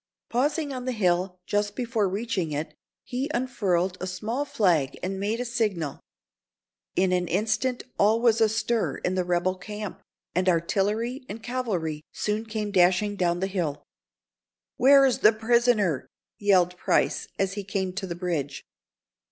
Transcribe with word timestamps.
Pausing 0.29 0.73
on 0.73 0.85
the 0.85 0.93
hill 0.93 1.37
just 1.45 1.75
before 1.75 2.09
reaching 2.09 2.51
it, 2.51 2.73
he 3.03 3.29
unfurled 3.35 3.99
a 4.01 4.07
small 4.07 4.45
flag 4.45 4.97
and 5.03 5.19
made 5.19 5.39
a 5.39 5.45
signal. 5.45 5.99
In 6.95 7.11
an 7.11 7.27
instant 7.27 7.83
all 7.99 8.19
was 8.19 8.41
astir 8.41 8.95
in 9.05 9.13
the 9.13 9.23
rebel 9.23 9.53
camp, 9.53 10.01
and 10.33 10.49
artillery 10.49 11.23
and 11.29 11.43
cavalry 11.43 12.01
soon 12.11 12.47
came 12.47 12.71
dashing 12.71 13.15
down 13.15 13.41
the 13.41 13.45
hill. 13.45 13.83
"Where 14.75 15.05
is 15.05 15.19
the 15.19 15.33
prisoner?" 15.33 16.07
yelled 16.39 16.77
Price, 16.77 17.27
as 17.37 17.53
he 17.53 17.63
came 17.63 17.93
to 17.93 18.07
the 18.07 18.15
bridge. 18.15 18.65